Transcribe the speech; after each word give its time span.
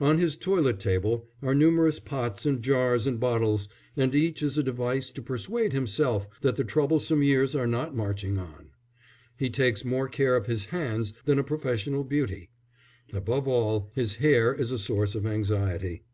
On 0.00 0.18
his 0.18 0.36
toilet 0.36 0.78
table 0.78 1.28
are 1.42 1.52
numerous 1.52 1.98
pots 1.98 2.46
and 2.46 2.62
jars 2.62 3.04
and 3.04 3.18
bottles, 3.18 3.68
and 3.96 4.14
each 4.14 4.40
is 4.40 4.56
a 4.56 4.62
device 4.62 5.10
to 5.10 5.20
persuade 5.20 5.72
himself 5.72 6.28
that 6.40 6.54
the 6.54 6.62
troublesome 6.62 7.20
years 7.20 7.56
are 7.56 7.66
not 7.66 7.92
marching 7.92 8.38
on. 8.38 8.70
He 9.36 9.50
takes 9.50 9.84
more 9.84 10.08
care 10.08 10.36
of 10.36 10.46
his 10.46 10.66
hands 10.66 11.12
than 11.24 11.40
a 11.40 11.42
professional 11.42 12.04
beauty. 12.04 12.48
Above 13.12 13.48
all, 13.48 13.90
his 13.92 14.14
hair 14.14 14.54
is 14.54 14.70
a 14.70 14.78
source 14.78 15.16
of 15.16 15.26
anxiety. 15.26 16.04